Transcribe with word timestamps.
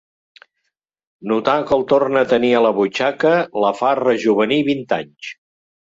Notar 1.31 1.53
que 1.67 1.75
el 1.77 1.85
torna 1.93 2.23
a 2.25 2.29
tenir 2.33 2.51
a 2.55 2.63
la 2.69 2.73
butxaca 2.79 3.35
la 3.67 3.73
fa 3.83 3.95
rejovenir 4.03 4.63
vint 4.71 4.85
anys. 4.99 5.35